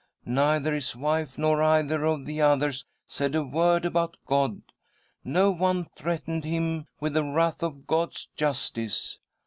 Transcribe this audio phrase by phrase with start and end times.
[0.25, 4.63] Neither his wife nor either of the others said a word about God;
[5.23, 9.19] no one threatened him with the wrath of God's justice.